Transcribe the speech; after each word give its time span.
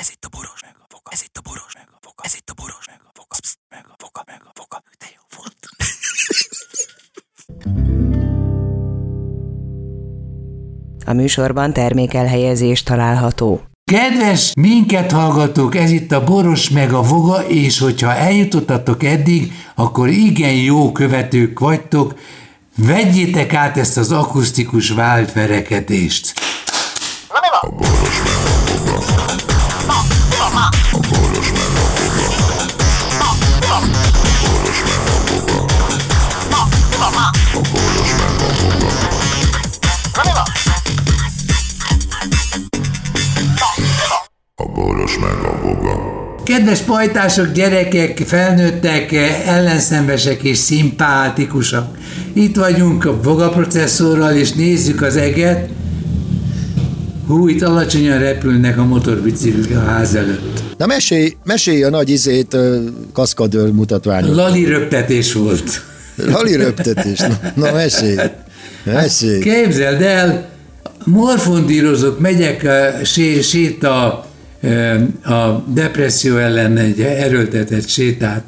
Ez 0.00 0.08
itt 0.12 0.24
a 0.24 0.28
boros 0.36 0.60
meg 0.62 0.74
a 0.78 0.86
foka. 0.88 1.10
Ez 1.12 1.22
itt 1.22 1.36
a 1.36 1.40
boros 1.40 1.74
meg 1.74 1.88
a 1.92 1.98
foka. 2.00 2.22
Ez 2.24 2.34
itt 2.34 2.50
a 2.50 2.54
boros 2.54 2.86
meg 2.86 3.00
a 3.04 3.10
foka. 3.14 3.36
Psz, 3.40 3.54
meg 3.68 3.84
a 3.88 3.94
foka, 3.98 4.22
meg 4.26 4.42
a 4.44 4.50
foka. 4.54 4.82
De 4.98 5.06
jó 5.16 5.22
volt. 5.36 5.56
A 11.06 11.12
műsorban 11.12 11.72
termékelhelyezés 11.72 12.82
található. 12.82 13.62
Kedves 13.90 14.52
minket 14.54 15.12
hallgatók, 15.12 15.74
ez 15.74 15.90
itt 15.90 16.12
a 16.12 16.24
Boros 16.24 16.70
meg 16.70 16.92
a 16.92 17.02
Voga, 17.02 17.46
és 17.46 17.78
hogyha 17.78 18.14
eljutottatok 18.14 19.02
eddig, 19.02 19.52
akkor 19.74 20.08
igen 20.08 20.54
jó 20.54 20.92
követők 20.92 21.58
vagytok, 21.58 22.14
vegyétek 22.76 23.54
át 23.54 23.76
ezt 23.76 23.96
az 23.96 24.12
akusztikus 24.12 24.90
vált 24.90 25.32
verekedést. 25.32 26.32
A 27.28 27.99
Kedves 46.60 46.80
pajtások, 46.80 47.52
gyerekek, 47.52 48.22
felnőttek, 48.26 49.12
ellenszembesek 49.46 50.42
és 50.42 50.58
szimpátikusak. 50.58 51.96
Itt 52.32 52.56
vagyunk 52.56 53.04
a 53.04 53.20
Voga 53.22 53.48
processzorral, 53.48 54.32
és 54.34 54.52
nézzük 54.52 55.02
az 55.02 55.16
eget. 55.16 55.68
Hú, 57.26 57.48
itt 57.48 57.62
alacsonyan 57.62 58.18
repülnek 58.18 58.78
a 58.78 58.84
motorbiciklik 58.84 59.76
a 59.76 59.80
ház 59.80 60.14
előtt. 60.14 60.62
Na 60.78 60.86
mesélj, 60.86 61.36
mesélj 61.44 61.82
a 61.82 61.90
nagy 61.90 62.10
izét 62.10 62.56
kaszkadőr 63.12 63.72
mutatványot. 63.72 64.34
Lali 64.34 64.64
röptetés 64.64 65.32
volt. 65.32 65.82
Lali 66.14 66.56
röptetés. 66.56 67.18
Na, 67.18 67.38
na 67.54 67.72
mesélj. 67.72 68.16
Mesélj. 68.84 69.40
Képzeld 69.40 70.02
el, 70.02 70.48
morfondírozok, 71.04 72.18
megyek, 72.18 72.66
sé, 73.04 73.40
séta 73.40 74.24
a 75.22 75.64
depresszió 75.66 76.36
ellen 76.36 76.76
egy 76.76 77.00
erőltetett 77.00 77.88
sétát 77.88 78.44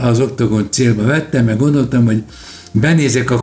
az 0.00 0.20
oktogon 0.20 0.66
célba 0.70 1.02
vettem, 1.02 1.44
meg 1.44 1.56
gondoltam, 1.56 2.04
hogy 2.04 2.22
benézek 2.72 3.30
a 3.30 3.40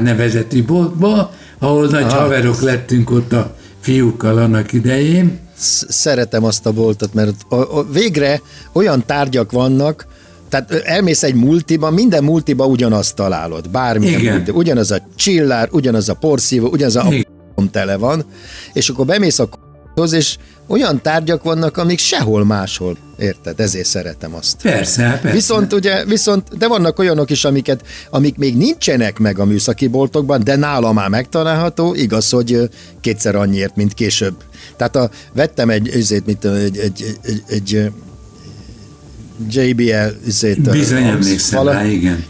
nevezetű 0.00 0.64
boltba, 0.64 1.32
ahol 1.58 1.86
nagy 1.86 2.12
haverok 2.12 2.60
lettünk 2.60 3.10
ott 3.10 3.32
a 3.32 3.54
fiúkkal 3.80 4.38
annak 4.38 4.72
idején, 4.72 5.38
Sz- 5.58 5.90
Szeretem 5.90 6.44
azt 6.44 6.66
a 6.66 6.72
boltot, 6.72 7.14
mert 7.14 7.34
a, 7.48 7.78
a, 7.78 7.86
végre 7.92 8.40
olyan 8.72 9.02
tárgyak 9.06 9.52
vannak, 9.52 10.06
tehát 10.48 10.72
elmész 10.72 11.22
egy 11.22 11.34
multiba, 11.34 11.90
minden 11.90 12.24
multiba 12.24 12.66
ugyanazt 12.66 13.14
találod, 13.14 13.70
bármilyen 13.70 14.20
Igen. 14.20 14.34
multi, 14.34 14.50
ugyanaz 14.50 14.90
a 14.90 14.98
csillár, 15.14 15.68
ugyanaz 15.72 16.08
a 16.08 16.14
porszívó, 16.14 16.68
ugyanaz 16.68 16.96
a 16.96 17.08
a 17.54 17.70
tele 17.70 17.96
van, 17.96 18.24
és 18.72 18.88
akkor 18.88 19.06
bemész 19.06 19.38
a 19.38 19.48
hoz, 19.94 20.12
és 20.12 20.36
olyan 20.66 21.02
tárgyak 21.02 21.42
vannak, 21.42 21.76
amik 21.76 21.98
sehol 21.98 22.44
máshol, 22.44 22.96
érted? 23.18 23.60
Ezért 23.60 23.86
szeretem 23.86 24.34
azt. 24.34 24.62
persze, 24.62 25.10
persze. 25.22 25.30
Viszont 25.30 25.72
ugye, 25.72 26.04
viszont, 26.04 26.58
de 26.58 26.68
vannak 26.68 26.98
olyanok 26.98 27.30
is, 27.30 27.44
amiket, 27.44 27.80
amik 28.10 28.36
még 28.36 28.56
nincsenek 28.56 29.18
meg 29.18 29.38
a 29.38 29.44
műszaki 29.44 29.86
boltokban, 29.86 30.44
de 30.44 30.56
nála 30.56 30.92
már 30.92 31.08
megtalálható, 31.08 31.94
igaz, 31.94 32.30
hogy 32.30 32.70
kétszer 33.00 33.34
annyiért, 33.34 33.76
mint 33.76 33.94
később. 33.94 34.34
Tehát 34.76 34.96
a, 34.96 35.10
vettem 35.32 35.70
egy, 35.70 35.88
ezért, 35.88 36.38
tudom, 36.38 36.56
egy, 36.56 36.76
egy, 36.78 37.16
egy, 37.22 37.42
egy, 37.46 37.90
JBL 39.50 40.26
izét, 40.26 40.70
Bizony 40.70 41.02
emlékszem 41.02 41.68
rá, 41.68 41.84
igen. 41.84 42.24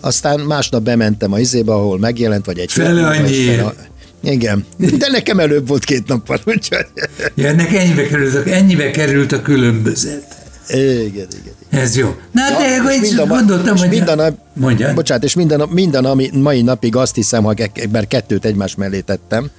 Aztán 0.00 0.40
másnap 0.40 0.82
bementem 0.82 1.32
a 1.32 1.38
izébe, 1.38 1.72
ahol 1.72 1.98
megjelent, 1.98 2.46
vagy 2.46 2.58
egy 2.58 2.72
Fele 2.72 3.06
annyiért. 3.06 3.90
Igen, 4.22 4.64
de 4.98 5.08
nekem 5.10 5.38
előbb 5.38 5.68
volt 5.68 5.84
két 5.84 6.06
nappal, 6.06 6.38
úgyhogy... 6.44 6.86
Ja, 7.34 7.46
ennek 7.48 7.72
ennyibe 7.74 8.06
került, 8.06 8.34
a- 8.34 8.50
ennyibe 8.50 8.90
került 8.90 9.32
a 9.32 9.42
különbözet. 9.42 10.36
Igen, 10.68 11.00
igen, 11.04 11.26
igen. 11.40 11.80
Ez 11.82 11.96
jó. 11.96 12.14
Na, 12.32 12.42
de 12.58 12.68
Ja, 12.68 12.80
akkor 12.80 12.90
és 12.92 13.00
mind 13.00 13.18
a 13.18 13.26
gondoltam, 13.26 13.74
és 13.74 13.80
hogy... 13.80 13.90
minden 13.90 14.16
nap, 14.16 14.38
Mondjad. 14.54 14.94
Bocsánat, 14.94 15.24
és 15.24 15.34
minden, 15.34 15.68
minden 15.70 16.04
ami, 16.04 16.30
mai 16.32 16.62
napig 16.62 16.96
azt 16.96 17.14
hiszem, 17.14 17.42
hogy 17.44 17.70
mert 17.92 18.08
kettőt 18.08 18.44
egymás 18.44 18.74
mellé 18.74 19.00
tettem, 19.00 19.50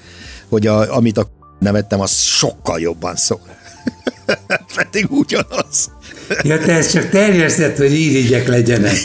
hogy 0.50 0.68
a, 0.68 0.96
amit 0.96 1.18
a 1.18 1.28
nevettem, 1.60 2.00
az 2.00 2.12
sokkal 2.12 2.80
jobban 2.80 3.16
szól. 3.16 3.42
Pedig 4.76 5.12
ugyanaz. 5.12 5.92
Ja, 6.44 6.60
te 6.60 6.74
ezt 6.74 6.92
csak 6.92 7.10
terjesztett, 7.10 7.78
hogy 7.78 7.94
irigyek 7.94 8.48
legyenek. 8.48 8.98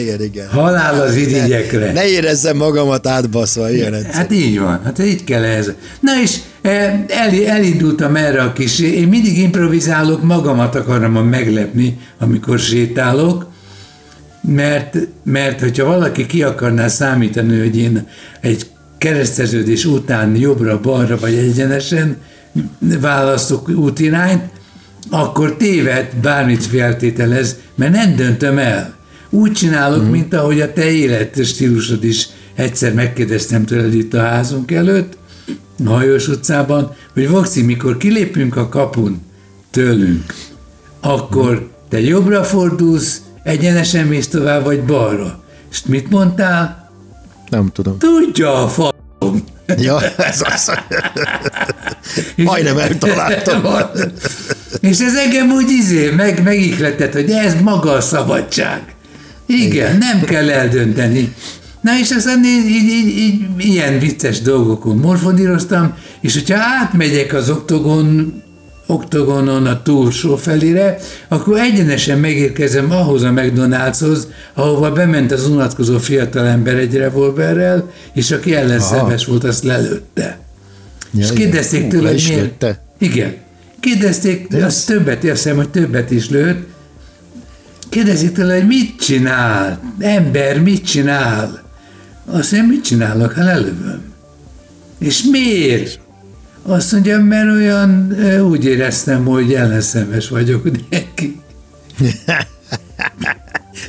Igen, 0.00 0.22
igen. 0.22 0.48
Halál 0.48 1.00
az 1.00 1.16
irigyekre. 1.16 1.92
Ne 1.92 2.08
érezzem 2.08 2.56
magamat 2.56 3.06
átbaszva, 3.06 3.70
ilyen 3.70 3.94
egyszer. 3.94 4.12
Hát 4.12 4.32
így 4.32 4.58
van, 4.58 4.80
hát 4.84 4.98
így 4.98 5.24
kell 5.24 5.44
ez. 5.44 5.72
Na 6.00 6.20
és 6.22 6.36
eh, 6.62 7.00
el, 7.08 7.44
elindultam 7.46 8.16
erre 8.16 8.42
a 8.42 8.52
kis, 8.52 8.78
én 8.78 9.08
mindig 9.08 9.38
improvizálok, 9.38 10.22
magamat 10.22 10.74
akarom 10.74 11.12
meglepni, 11.12 11.98
amikor 12.18 12.58
sétálok, 12.58 13.46
mert, 14.40 14.96
mert 15.24 15.60
hogyha 15.60 15.84
valaki 15.84 16.26
ki 16.26 16.42
akarná 16.42 16.88
számítani, 16.88 17.58
hogy 17.58 17.78
én 17.78 18.06
egy 18.40 18.66
kereszteződés 18.98 19.84
után 19.84 20.36
jobbra-balra 20.36 21.18
vagy 21.18 21.34
egyenesen 21.34 22.16
választok 23.00 23.68
útirányt, 23.68 24.42
akkor 25.10 25.56
téved, 25.56 26.14
bármit 26.22 26.66
feltételez, 26.66 27.56
mert 27.74 27.92
nem 27.92 28.16
döntöm 28.16 28.58
el. 28.58 28.96
Úgy 29.30 29.52
csinálok, 29.52 30.02
mm. 30.02 30.10
mint 30.10 30.34
ahogy 30.34 30.60
a 30.60 30.72
te 30.72 30.90
életstílusod 30.90 32.04
is 32.04 32.28
egyszer 32.54 32.94
megkérdeztem 32.94 33.64
tőled 33.64 33.94
itt 33.94 34.14
a 34.14 34.20
házunk 34.20 34.70
előtt, 34.70 35.16
a 35.84 35.90
Hajós 35.90 36.28
utcában, 36.28 36.94
hogy 37.12 37.28
Voxi, 37.28 37.62
mikor 37.62 37.96
kilépünk 37.96 38.56
a 38.56 38.68
kapun 38.68 39.22
tőlünk, 39.70 40.34
akkor 41.00 41.70
te 41.88 42.00
jobbra 42.00 42.44
fordulsz, 42.44 43.22
egyenesen 43.42 44.06
mész 44.06 44.28
tovább, 44.28 44.64
vagy 44.64 44.82
balra. 44.82 45.42
És 45.70 45.82
mit 45.86 46.10
mondtál? 46.10 46.90
Nem 47.50 47.70
tudom. 47.72 47.98
Tudja 47.98 48.62
a 48.62 48.68
fa... 48.68 48.92
Ja, 49.76 50.00
ez 50.16 50.42
az. 50.54 50.72
Majdnem 52.36 52.78
eltaláltam. 52.78 53.62
És 54.80 54.98
ez 54.98 55.16
engem 55.16 55.50
úgy 55.50 55.70
izé, 55.70 56.10
meg, 56.10 56.42
megihletett, 56.42 57.12
hogy 57.12 57.30
ez 57.30 57.54
maga 57.62 57.92
a 57.92 58.00
szabadság. 58.00 58.82
Igen, 59.46 59.96
nem 59.98 60.20
kell 60.20 60.50
eldönteni. 60.50 61.34
Na 61.80 61.98
és 61.98 62.10
aztán 62.10 62.44
így, 62.44 62.66
így, 62.66 62.88
így, 62.88 63.18
így 63.18 63.40
ilyen 63.58 63.98
vicces 63.98 64.40
dolgokon 64.40 64.96
morfondíroztam, 64.96 65.94
és 66.20 66.34
hogyha 66.34 66.58
átmegyek 66.58 67.32
az 67.32 67.50
oktogon, 67.50 68.34
oktogonon 68.90 69.66
a 69.66 69.82
túlsó 69.82 70.36
felére, 70.36 70.98
akkor 71.28 71.58
egyenesen 71.58 72.18
megérkezem 72.18 72.90
ahhoz 72.90 73.22
a 73.22 73.30
McDonald'shoz, 73.30 74.18
ahova 74.54 74.92
bement 74.92 75.32
az 75.32 75.46
unatkozó 75.46 75.98
fiatalember 75.98 76.74
egy 76.76 76.94
revolverrel, 76.94 77.90
és 78.12 78.30
aki 78.30 78.54
ellenszemes 78.54 79.24
volt, 79.24 79.44
azt 79.44 79.64
lelőtte. 79.64 80.38
Ja, 81.12 81.24
és 81.24 81.32
kérdezték 81.32 81.88
tőle, 81.88 82.02
le 82.02 82.10
hogy 82.10 82.24
miért. 82.28 82.40
lőtte? 82.40 82.82
Igen. 82.98 83.34
Kérdezték, 83.80 84.48
de 84.48 84.64
azt 84.64 84.86
többet, 84.86 85.16
azt 85.16 85.32
hiszem, 85.32 85.56
hogy 85.56 85.68
többet 85.68 86.10
is 86.10 86.30
lőtt. 86.30 86.66
Kérdezik 87.88 88.32
tőle, 88.32 88.54
hogy 88.54 88.66
mit 88.66 89.00
csinál? 89.00 89.80
Ember, 89.98 90.60
mit 90.62 90.84
csinál? 90.84 91.62
Azt 92.26 92.52
mondja, 92.52 92.70
mit 92.70 92.84
csinálok? 92.84 93.32
Hát 93.32 93.44
lelövöm. 93.44 94.02
És 94.98 95.22
miért? 95.30 96.00
Azt 96.68 96.92
mondja, 96.92 97.20
mert 97.20 97.50
olyan 97.50 98.16
úgy 98.40 98.64
éreztem, 98.64 99.24
hogy 99.24 99.54
ellenszemes 99.54 100.28
vagyok 100.28 100.68
neki. 100.90 101.40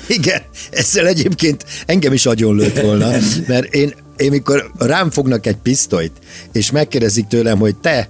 Igen, 0.08 0.42
ezzel 0.72 1.08
egyébként 1.08 1.66
engem 1.86 2.14
is 2.14 2.26
agyon 2.26 2.56
lőtt 2.56 2.80
volna, 2.80 3.10
mert 3.48 3.74
én, 3.74 3.94
én 4.18 4.30
mikor 4.32 4.72
rám 4.78 5.10
fognak 5.10 5.46
egy 5.46 5.56
pisztolyt, 5.56 6.12
és 6.52 6.72
megkérdezik 6.72 7.28
tőlem, 7.28 7.58
hogy 7.58 7.76
te, 7.76 8.10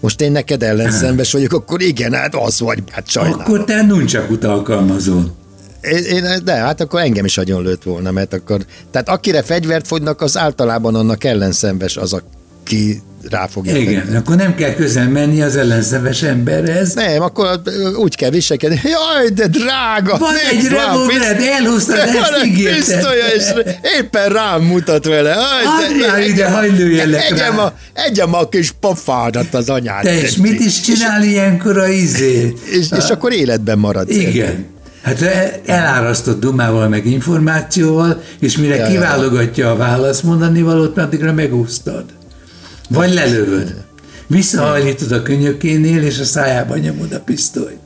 most 0.00 0.20
én 0.20 0.32
neked 0.32 0.62
ellenszenves 0.62 1.32
vagyok, 1.32 1.52
akkor 1.52 1.82
igen, 1.82 2.12
hát 2.12 2.34
az 2.34 2.60
vagy, 2.60 2.82
hát 2.90 3.08
sajnálom. 3.08 3.40
Akkor 3.40 3.64
te 3.64 3.82
nuncsakut 3.82 4.44
alkalmazol. 4.44 5.36
Én, 5.80 6.04
én, 6.04 6.44
de 6.44 6.52
hát 6.52 6.80
akkor 6.80 7.00
engem 7.00 7.24
is 7.24 7.38
agyon 7.38 7.62
lőtt 7.62 7.82
volna, 7.82 8.10
mert 8.10 8.32
akkor, 8.32 8.64
tehát 8.90 9.08
akire 9.08 9.42
fegyvert 9.42 9.86
fognak, 9.86 10.20
az 10.20 10.36
általában 10.36 10.94
annak 10.94 11.24
ellenszenves 11.24 11.96
az, 11.96 12.12
aki 12.12 13.02
rá 13.30 13.46
fogja 13.46 13.76
Igen, 13.76 14.04
tenni. 14.04 14.16
akkor 14.16 14.36
nem 14.36 14.54
kell 14.54 14.74
közel 14.74 15.08
menni 15.08 15.42
az 15.42 15.56
ellenszemes 15.56 16.22
emberhez. 16.22 16.94
Nem, 16.94 17.22
akkor 17.22 17.60
úgy 17.96 18.16
kell 18.16 18.30
viselkedni. 18.30 18.80
Jaj, 18.84 19.28
de 19.34 19.46
drága! 19.46 20.18
Van 20.18 20.32
nézd 20.32 20.64
egy 20.64 20.70
revolvered, 20.70 21.64
Van 22.12 22.22
ezt 22.34 22.44
ígérted. 22.44 22.76
pisztolya, 22.76 23.26
és 23.36 23.44
éppen 24.00 24.28
rám 24.28 24.62
mutat 24.62 25.04
vele. 25.06 25.28
Jaj, 25.28 25.64
Add 26.04 26.10
már 26.10 26.20
ide, 26.20 26.50
hagyd 26.50 26.78
lőjelek 26.78 27.30
egyem 27.30 27.56
rá. 27.56 27.62
a, 27.62 27.74
egyem 27.92 28.34
a 28.34 28.48
kis 28.48 28.70
pofádat 28.80 29.54
az 29.54 29.68
anyád. 29.68 30.02
Te 30.02 30.20
és 30.20 30.36
mit 30.36 30.60
is 30.60 30.80
csinál 30.80 31.22
ilyenkor 31.22 31.78
a 31.78 31.88
izé? 31.88 32.52
És, 32.64 32.86
és 32.98 33.08
akkor 33.08 33.32
életben 33.32 33.78
marad. 33.78 34.10
Igen. 34.10 34.66
Hát 35.02 35.20
e- 35.22 35.60
elárasztott 35.66 36.40
dumával, 36.40 36.88
meg 36.88 37.06
információval, 37.06 38.22
és 38.40 38.56
mire 38.56 38.76
Ja, 38.76 38.82
ja. 38.84 38.88
kiválogatja 38.90 39.70
a 39.70 39.76
válasz 39.76 40.20
mondani 40.20 40.62
valót, 40.62 40.98
addigra 40.98 41.32
megúsztad. 41.32 42.04
Vagy 42.92 43.14
lelövöd. 43.14 43.74
Visszahajlítod 44.26 45.12
a 45.12 45.22
könyökénél, 45.22 46.02
és 46.02 46.18
a 46.18 46.24
szájába 46.24 46.76
nyomod 46.76 47.12
a 47.12 47.20
pisztolyt. 47.20 47.78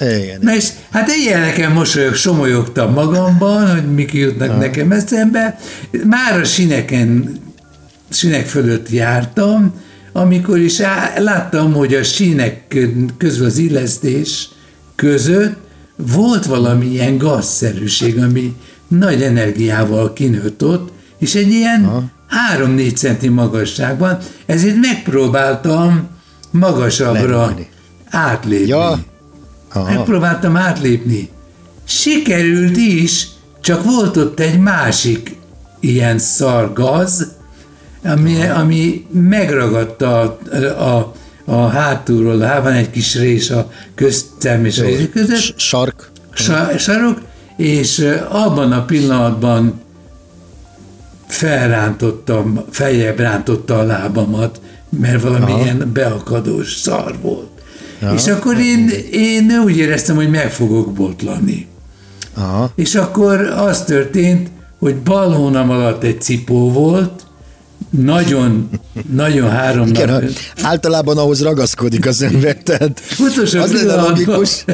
Igen. 0.00 0.38
Na 0.40 0.54
és 0.54 0.68
hát 0.90 1.08
ilyeneken 1.08 1.72
mosolyog, 1.72 2.14
somolyogtam 2.14 2.92
magamban, 2.92 3.70
hogy 3.70 3.94
mik 3.94 4.12
jutnak 4.12 4.50
ha. 4.50 4.56
nekem 4.56 4.92
eszembe. 4.92 5.58
Már 6.04 6.40
a 6.40 6.44
sineken, 6.44 7.36
sinek 8.10 8.46
fölött 8.46 8.90
jártam, 8.90 9.74
amikor 10.12 10.58
is 10.58 10.80
á, 10.80 11.12
láttam, 11.18 11.72
hogy 11.72 11.94
a 11.94 12.02
sínek 12.02 12.76
közül 13.18 13.46
az 13.46 13.58
illesztés 13.58 14.48
között 14.94 15.56
volt 15.96 16.46
valami 16.46 16.86
ilyen 16.86 17.18
gazszerűség, 17.18 18.18
ami 18.18 18.56
nagy 18.88 19.22
energiával 19.22 20.12
kinőtt 20.12 20.64
ott, 20.64 20.92
és 21.18 21.34
egy 21.34 21.50
ilyen 21.50 22.10
3-4 22.58 22.94
centi 22.96 23.28
magasságban, 23.28 24.18
ezért 24.46 24.76
megpróbáltam 24.80 26.08
magasabbra 26.50 27.40
Lemenni. 27.40 27.66
átlépni. 28.10 28.66
Ja. 28.68 28.98
Aha. 29.72 29.94
Megpróbáltam 29.94 30.56
átlépni. 30.56 31.28
Sikerült 31.84 32.76
is, 32.76 33.28
csak 33.60 33.84
volt 33.84 34.16
ott 34.16 34.40
egy 34.40 34.58
másik 34.58 35.36
ilyen 35.80 36.18
szargaz, 36.18 37.32
ami, 38.04 38.42
ami 38.46 39.06
megragadta 39.10 40.38
a, 40.50 40.56
a, 40.82 41.14
a 41.44 41.66
hátulról, 41.66 42.42
a 42.42 42.62
van 42.62 42.72
egy 42.72 42.90
kis 42.90 43.14
rés 43.14 43.50
a 43.50 43.70
köztem 43.94 44.64
és 44.64 44.78
a 44.78 44.84
között, 45.12 45.58
Sark. 45.58 46.10
sa- 46.32 46.78
sarok, 46.78 47.20
és 47.56 48.14
abban 48.28 48.72
a 48.72 48.84
pillanatban 48.84 49.80
felrántottam, 51.26 52.64
feljebb 52.70 53.18
rántotta 53.18 53.78
a 53.78 53.82
lábamat, 53.82 54.60
mert 54.88 55.22
valami 55.22 55.52
Aha. 55.52 55.84
beakadós 55.92 56.74
szar 56.74 57.14
volt. 57.22 57.48
Aha. 58.02 58.14
És 58.14 58.26
akkor 58.26 58.58
én, 58.58 58.90
én 59.12 59.62
úgy 59.64 59.76
éreztem, 59.76 60.16
hogy 60.16 60.30
meg 60.30 60.52
fogok 60.52 60.92
botlani. 60.92 61.68
Aha. 62.34 62.72
És 62.74 62.94
akkor 62.94 63.40
az 63.40 63.82
történt, 63.84 64.50
hogy 64.78 64.96
bal 64.96 65.30
hónam 65.30 65.70
alatt 65.70 66.02
egy 66.02 66.20
cipó 66.20 66.72
volt, 66.72 67.26
nagyon, 67.90 68.68
nagyon 69.12 69.50
három 69.50 69.86
Igen, 69.86 70.08
nap. 70.08 70.22
általában 70.62 71.18
ahhoz 71.18 71.42
ragaszkodik 71.42 72.06
az 72.06 72.22
ember, 72.22 72.56
tehát 72.56 73.00
Utolsó 73.18 73.60
az 73.60 73.72
lenne 73.72 74.02
logikus, 74.02 74.64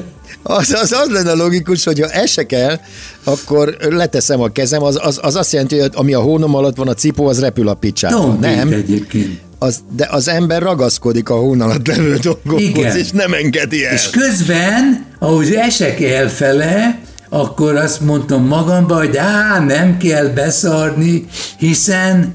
az, 0.42 0.76
az, 0.82 0.92
az 0.92 1.08
lenne 1.10 1.32
logikus, 1.32 1.84
hogy 1.84 2.00
ha 2.00 2.08
esek 2.08 2.52
el, 2.52 2.80
akkor 3.24 3.76
leteszem 3.90 4.40
a 4.40 4.48
kezem, 4.48 4.82
az, 4.82 4.98
az, 5.02 5.18
az 5.22 5.36
azt 5.36 5.52
jelenti, 5.52 5.78
hogy 5.78 5.90
ami 5.94 6.14
a 6.14 6.20
hónom 6.20 6.54
alatt 6.54 6.76
van, 6.76 6.88
a 6.88 6.94
cipó, 6.94 7.26
az 7.26 7.40
repül 7.40 7.68
a 7.68 7.74
picsába. 7.74 8.16
Tompít 8.16 8.40
Nem, 8.40 8.72
egyébként. 8.72 9.40
az, 9.58 9.78
de 9.96 10.08
az 10.10 10.28
ember 10.28 10.62
ragaszkodik 10.62 11.28
a 11.28 11.34
hón 11.34 11.60
alatt 11.60 11.86
levő 11.86 12.16
dolgokhoz, 12.16 12.60
Igen. 12.62 12.96
és 12.96 13.10
nem 13.10 13.32
engedi 13.32 13.84
el. 13.86 13.92
És 13.92 14.10
közben, 14.10 15.06
ahogy 15.18 15.52
esek 15.54 16.00
elfele, 16.00 16.98
akkor 17.28 17.76
azt 17.76 18.00
mondtam 18.00 18.46
magamba, 18.46 18.96
hogy 18.96 19.16
á, 19.16 19.58
nem 19.66 19.96
kell 19.98 20.26
beszarni, 20.26 21.26
hiszen 21.58 22.34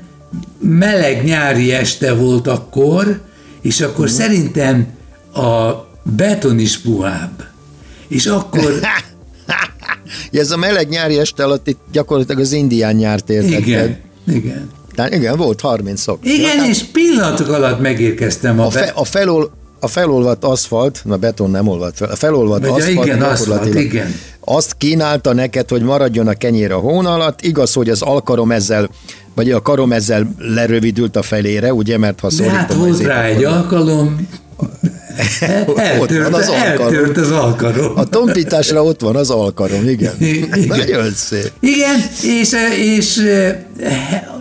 meleg 0.60 1.24
nyári 1.24 1.72
este 1.74 2.14
volt 2.14 2.48
akkor, 2.48 3.20
és 3.62 3.82
akkor 3.82 4.06
Mhm. 4.06 4.14
szerintem 4.16 4.88
a 5.34 5.72
beton 6.04 6.60
is 6.60 6.80
puhább. 6.80 7.44
És 8.08 8.26
akkor, 8.26 8.80
Ja, 10.32 10.40
ez 10.40 10.52
a 10.52 10.58
meleg 10.58 10.90
nyári 10.90 11.18
este 11.20 11.44
alatt 11.44 11.68
itt 11.68 11.80
gyakorlatilag 11.92 12.42
az 12.42 12.52
indián 12.52 12.96
nyárt 12.96 13.30
értetted. 13.30 13.60
igen, 13.68 13.98
igen. 14.28 14.70
Tehát 14.96 15.14
igen, 15.14 15.38
volt 15.38 15.62
30 15.62 16.02
szok. 16.02 16.20
Igen, 16.22 16.66
és 16.66 16.84
pillanatok 16.84 17.48
alatt 17.48 17.80
megérkeztem 17.80 18.60
a, 18.60 18.66
A, 18.66 18.70
fe, 18.70 18.92
a, 18.96 19.04
felol, 19.04 19.52
a 19.80 19.88
felolvadt 19.88 20.44
aszfalt, 20.44 21.02
na 21.04 21.18
beton 21.18 21.52
nem 21.52 21.68
olvadt 21.68 21.98
fel, 21.98 22.10
a 22.10 22.16
felolvadt 22.16 22.68
Vagy 22.68 22.82
aszfalt, 22.82 23.08
igen, 23.08 23.22
aszfalt, 23.22 23.76
igen. 23.76 24.16
azt 24.40 24.74
kínálta 24.78 25.34
neked, 25.34 25.70
hogy 25.70 25.82
maradjon 25.82 26.28
a 26.28 26.34
kenyér 26.34 26.72
a 26.72 26.78
hón 26.78 27.06
alatt, 27.06 27.42
igaz, 27.42 27.74
hogy 27.74 27.90
az 27.90 28.02
alkarom 28.02 28.52
ezzel, 28.52 28.90
vagy 29.36 29.52
a 29.52 29.62
karom 29.62 29.92
ezzel 29.92 30.28
lerövidült 30.38 31.16
a 31.16 31.22
felére, 31.22 31.74
ugye, 31.74 31.98
mert 31.98 32.20
ha 32.20 32.28
De 32.28 32.34
szorítom 32.34 32.58
hát 32.58 32.72
az 32.72 32.78
volt 32.78 33.02
rá 33.02 33.24
egy 33.24 33.44
alkalom, 33.44 34.28
eltört, 35.76 36.34
az 36.34 36.50
eltört 36.50 37.18
az 37.18 37.32
alkalom. 37.32 37.92
A 37.96 38.04
tompításra 38.04 38.84
ott 38.84 39.02
van 39.02 39.16
az 39.16 39.30
alkarom, 39.30 39.88
igen. 39.88 40.14
Igen. 40.20 40.68
Nagyon 40.68 41.12
szép. 41.12 41.52
Igen, 41.60 41.96
és, 42.22 42.54
és, 42.80 43.22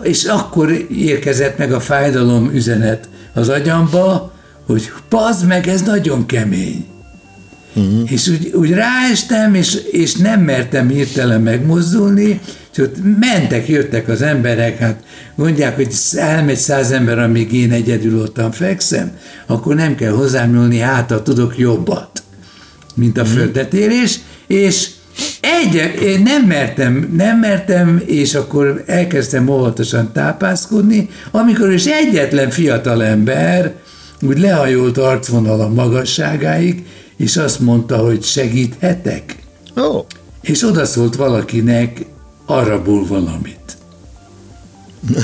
és 0.03 0.23
akkor 0.23 0.85
érkezett 0.97 1.57
meg 1.57 1.73
a 1.73 1.79
fájdalom 1.79 2.51
üzenet 2.53 3.09
az 3.33 3.49
agyamba, 3.49 4.31
hogy 4.65 4.91
pazd 5.09 5.47
meg, 5.47 5.67
ez 5.67 5.81
nagyon 5.81 6.25
kemény. 6.25 6.85
Uh-huh. 7.77 8.11
És 8.11 8.27
úgy, 8.27 8.51
úgy 8.53 8.71
ráestem, 8.71 9.53
és, 9.53 9.75
és 9.91 10.15
nem 10.15 10.41
mertem 10.41 10.89
hirtelen 10.89 11.41
megmozdulni, 11.41 12.39
és 12.71 12.77
ott 12.77 12.95
mentek, 13.19 13.67
jöttek 13.67 14.07
az 14.07 14.21
emberek, 14.21 14.77
hát 14.77 15.03
mondják, 15.35 15.75
hogy 15.75 15.93
elmegy 16.15 16.57
száz 16.57 16.91
ember, 16.91 17.19
amíg 17.19 17.53
én 17.53 17.71
egyedül 17.71 18.21
ottan 18.21 18.51
fekszem, 18.51 19.11
akkor 19.45 19.75
nem 19.75 19.95
kell 19.95 20.11
hozzám 20.11 20.51
nyúlni, 20.51 20.77
hát 20.77 21.09
ha 21.09 21.21
tudok 21.21 21.57
jobbat 21.57 22.21
mint 22.97 23.17
a 23.17 23.25
földetérés, 23.25 24.19
és 24.47 24.89
egy, 25.41 25.91
én 26.03 26.21
nem 26.21 26.43
mertem, 26.43 27.13
nem 27.15 27.39
mertem, 27.39 28.01
és 28.05 28.35
akkor 28.35 28.83
elkezdtem 28.85 29.47
óvatosan 29.47 30.11
tápászkodni, 30.13 31.09
amikor 31.31 31.73
is 31.73 31.85
egyetlen 31.85 32.49
fiatal 32.49 33.03
ember 33.03 33.73
úgy 34.21 34.39
lehajolt 34.39 34.97
arcvonal 34.97 35.69
magasságáig, 35.69 36.85
és 37.17 37.37
azt 37.37 37.59
mondta, 37.59 37.97
hogy 37.97 38.23
segíthetek, 38.23 39.35
Ó, 39.77 40.05
és 40.41 40.63
odaszólt 40.63 41.15
valakinek 41.15 42.05
arabul 42.45 43.07
valamit. 43.07 43.77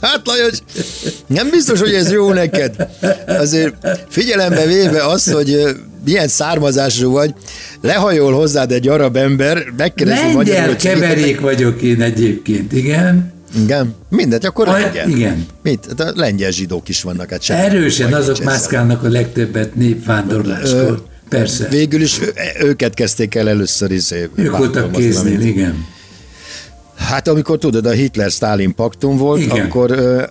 Hát 0.00 0.20
Lajos, 0.24 0.58
nem 1.26 1.50
biztos, 1.50 1.80
hogy 1.80 1.92
ez 1.94 2.10
jó 2.12 2.32
neked. 2.32 2.88
Azért 3.26 3.74
figyelembe 4.08 4.66
véve 4.66 5.06
azt, 5.06 5.30
hogy 5.30 5.76
milyen 6.04 6.28
származású 6.28 7.10
vagy, 7.10 7.34
lehajol 7.80 8.32
hozzád 8.32 8.72
egy 8.72 8.88
arab 8.88 9.16
ember, 9.16 9.64
megkérdezi 9.76 10.20
magyarul, 10.32 10.44
Lengyel 10.44 10.78
segíthetek? 10.78 11.08
keverék 11.08 11.40
vagyok 11.40 11.82
én 11.82 12.02
egyébként, 12.02 12.72
igen. 12.72 13.32
Igen, 13.54 13.94
mindegy, 14.08 14.46
akkor 14.46 14.68
A- 14.68 14.72
lengyel. 14.72 15.08
igen. 15.08 15.46
Mit? 15.62 15.86
Hát 15.88 16.00
a 16.00 16.12
lengyel 16.14 16.50
zsidók 16.50 16.88
is 16.88 17.02
vannak. 17.02 17.30
Hát 17.30 17.48
Erősen 17.48 18.12
azok 18.12 18.44
mászkálnak 18.44 19.02
a 19.02 19.08
legtöbbet 19.08 19.74
népvándorláskor. 19.74 21.02
Persze. 21.28 21.68
Végül 21.68 22.00
is 22.00 22.20
őket 22.60 22.94
kezdték 22.94 23.34
el 23.34 23.48
először 23.48 23.90
izé, 23.90 24.28
Ők 24.34 24.56
voltak 24.56 24.92
kéznél, 24.92 25.34
amit- 25.34 25.44
igen. 25.46 25.84
Hát 26.96 27.28
amikor 27.28 27.58
tudod, 27.58 27.86
a 27.86 27.90
Hitler-Sztálin 27.90 28.74
paktum 28.74 29.16
volt, 29.16 29.40
Igen. 29.40 29.64
akkor 29.66 29.90
ö, 29.90 30.22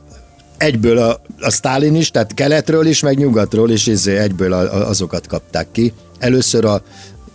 egyből 0.57 0.97
a, 0.97 1.21
a 1.39 1.49
Sztálin 1.51 1.95
is, 1.95 2.11
tehát 2.11 2.33
keletről 2.33 2.85
is, 2.85 2.99
meg 3.01 3.17
nyugatról 3.17 3.71
is 3.71 3.87
izé, 3.87 4.17
egyből 4.17 4.53
a, 4.53 4.59
a, 4.59 4.89
azokat 4.89 5.27
kapták 5.27 5.67
ki. 5.71 5.93
Először 6.19 6.65
a 6.65 6.81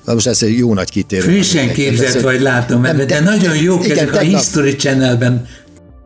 na 0.05 0.13
most 0.15 0.27
ez 0.27 0.43
egy 0.43 0.59
jó 0.59 0.75
nagy 0.75 0.91
kitérő. 0.91 1.23
Frissen 1.23 1.73
képzett 1.73 2.21
vagy, 2.21 2.41
látom, 2.41 2.81
Nem, 2.81 2.97
de, 2.97 3.05
de 3.05 3.21
nagyon 3.21 3.57
jók 3.57 3.85
igen, 3.85 3.97
ezek 3.99 4.15
a 4.15 4.19
History 4.19 4.77
Channelben. 4.77 5.47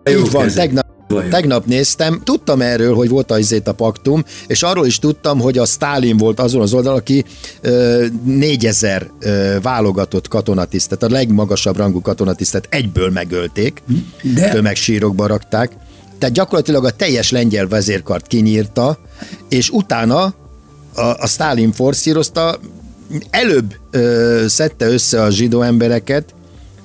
Így 0.05 0.31
van, 0.31 0.49
tegnap, 0.49 0.87
Vajon. 1.09 1.31
tegnap 1.31 1.67
néztem, 1.67 2.21
tudtam 2.25 2.61
erről, 2.61 2.95
hogy 2.95 3.09
volt 3.09 3.31
a, 3.31 3.39
izét 3.39 3.69
a 3.69 3.73
paktum, 3.73 4.25
és 4.47 4.63
arról 4.63 4.87
is 4.87 4.99
tudtam, 4.99 5.41
hogy 5.41 5.59
a 5.59 5.65
Stálin 5.65 6.17
volt 6.17 6.41
azon 6.41 6.61
az 6.61 6.73
oldalon, 6.73 6.99
aki 6.99 7.25
ö, 7.61 8.07
4000 8.25 9.11
ö, 9.21 9.57
válogatott 9.63 10.29
katonatisztet, 10.29 11.03
a 11.03 11.09
legmagasabb 11.09 11.77
rangú 11.77 12.01
katonatisztet 12.01 12.67
egyből 12.71 13.11
megölték, 13.11 13.83
De- 14.23 14.49
tömegsírokba 14.51 15.27
rakták. 15.27 15.73
Tehát 16.19 16.35
gyakorlatilag 16.35 16.85
a 16.85 16.91
teljes 16.91 17.31
lengyel 17.31 17.69
vezérkart 17.69 18.27
kinyírta, 18.27 18.99
és 19.49 19.71
utána 19.71 20.35
a, 20.95 21.01
a 21.01 21.27
Stalin 21.27 21.73
forszírozta, 21.73 22.59
előbb 23.31 23.75
ö, 23.91 24.45
szedte 24.49 24.87
össze 24.87 25.23
a 25.23 25.31
zsidó 25.31 25.63
embereket, 25.63 26.35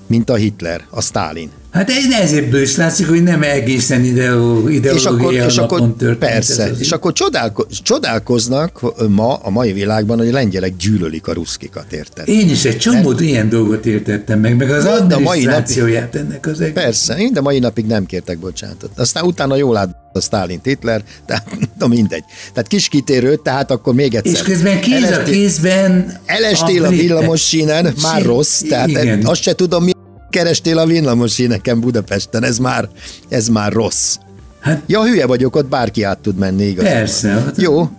mint 0.08 0.30
a 0.30 0.36
Hitler, 0.36 0.86
a 0.90 1.02
Stalin. 1.02 1.52
Hát 1.74 1.90
ez- 1.90 2.22
ezekből 2.22 2.62
is 2.62 2.76
látszik, 2.76 3.08
hogy 3.08 3.24
nem 3.24 3.42
egészen 3.44 4.04
ideolo- 4.04 4.70
és 4.70 4.76
ideológiai 4.76 5.38
akkor, 5.40 5.52
és 5.52 5.58
akkor 5.58 6.18
persze, 6.18 6.72
és 6.80 6.92
akkor 6.92 7.14
csodálko, 7.14 7.66
csodálkoznak 7.84 8.82
ma 9.10 9.34
a 9.36 9.50
mai 9.50 9.74
világban, 9.74 10.18
hogy 10.18 10.28
a 10.28 10.32
lengyelek 10.32 10.76
gyűlölik 10.78 11.28
a 11.28 11.34
ruszkikat, 11.34 11.94
érted? 11.94 12.28
Én 12.28 12.50
is 12.50 12.66
egy 12.66 12.78
csomó 12.78 13.12
ilyen 13.20 13.50
dolgot 13.50 13.86
értettem 13.86 14.40
meg, 14.40 14.56
meg 14.56 14.72
az 14.72 14.86
a 14.86 14.94
adminisztrációját 14.94 16.16
ennek 16.16 16.46
az 16.48 16.62
egész. 16.62 16.74
Persze, 16.74 17.16
mind 17.16 17.38
a 17.38 17.42
mai 17.42 17.60
napig 17.60 17.86
nem 17.86 18.06
kértek 18.06 18.38
bocsánatot. 18.40 18.92
Aztán 18.96 19.24
utána 19.24 19.56
jól 19.56 19.78
át 19.78 19.96
a 20.14 20.20
Stalin 20.22 20.60
Hitler, 20.64 21.04
tehát 21.26 21.48
na 21.80 21.88
mindegy. 21.88 22.24
Tehát 22.54 22.68
kis 22.70 22.88
kitérő, 22.88 23.36
tehát 23.36 23.72
akkor 23.72 23.94
még 23.94 24.16
egyszer. 24.16 24.34
És 24.34 24.42
közben 24.42 24.80
kéz 24.80 25.12
a 25.12 25.24
kézben 25.24 26.20
Elestél 26.26 26.84
a, 26.84 26.88
britek. 26.88 27.06
villamos 27.08 27.48
sínen, 27.48 27.94
már 28.02 28.22
rossz, 28.22 28.62
tehát 28.70 28.88
igen. 28.90 29.26
azt 29.26 29.42
se 29.42 29.54
tudom, 29.54 29.84
mi 29.84 29.92
kerestél 30.34 30.78
a 30.78 30.86
villamos 30.86 31.34
síneken 31.34 31.80
Budapesten, 31.80 32.44
ez 32.44 32.58
már, 32.58 32.90
ez 33.30 33.48
már 33.48 33.72
rossz. 33.72 34.16
Hát 34.60 34.82
Ja, 34.86 35.04
hülye 35.06 35.26
vagyok, 35.26 35.56
ott 35.56 35.68
bárki 35.68 36.04
át 36.04 36.18
tud 36.20 36.38
menni, 36.38 36.64
igaz? 36.64 36.84
Persze, 36.86 37.36
ott- 37.48 37.62
Jó, 37.62 37.90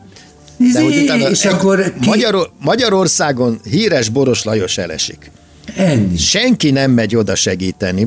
de 0.72 0.82
hogy 0.82 0.96
utána 1.02 1.28
és 1.30 1.44
akkor 1.44 1.92
ki... 2.00 2.08
Magyar, 2.08 2.50
Magyarországon 2.60 3.60
híres 3.70 4.08
Boros 4.08 4.44
Lajos 4.44 4.78
elesik. 4.78 5.30
ennyi. 5.76 6.16
Senki 6.16 6.70
nem 6.70 6.90
megy 6.90 7.16
oda 7.16 7.34
segíteni, 7.34 8.06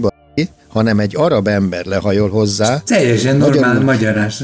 hanem 0.67 0.99
egy 0.99 1.13
arab 1.15 1.47
ember 1.47 1.85
lehajol 1.85 2.29
hozzá, 2.29 2.81
Teljesen 2.85 3.37
normál 3.37 3.79
magyarás. 3.81 4.43